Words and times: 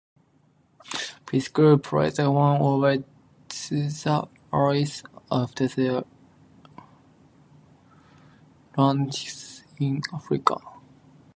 This 1.31 1.47
"groupe" 1.47 1.91
later 1.93 2.31
went 2.31 2.59
over 2.59 2.97
to 3.49 3.75
the 3.87 4.27
Allies 4.51 5.03
after 5.31 5.67
their 5.67 6.03
landings 8.75 9.63
in 9.77 10.01
Africa. 10.11 10.55